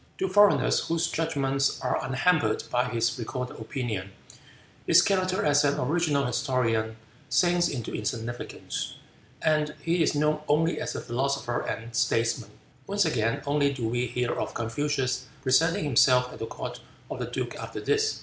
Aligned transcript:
To 0.17 0.27
foreigners, 0.27 0.87
whose 0.87 1.05
judgments 1.11 1.79
are 1.79 2.03
unhampered 2.03 2.63
by 2.71 2.85
his 2.85 3.19
recorded 3.19 3.57
opinion, 3.59 4.11
his 4.87 4.99
character 4.99 5.45
as 5.45 5.63
an 5.63 5.77
original 5.79 6.25
historian 6.25 6.97
sinks 7.29 7.67
into 7.69 7.93
insignificance, 7.93 8.95
and 9.43 9.75
he 9.79 10.01
is 10.01 10.15
known 10.15 10.41
only 10.47 10.81
as 10.81 10.95
a 10.95 11.01
philosopher 11.01 11.59
and 11.67 11.95
statesman. 11.95 12.49
Once 12.87 13.05
again 13.05 13.43
only 13.45 13.71
do 13.71 13.87
we 13.87 14.07
hear 14.07 14.31
of 14.33 14.55
Confucius 14.55 15.27
presenting 15.43 15.83
himself 15.83 16.33
at 16.33 16.39
the 16.39 16.47
court 16.47 16.79
of 17.11 17.19
the 17.19 17.27
duke 17.27 17.55
after 17.57 17.79
this. 17.79 18.19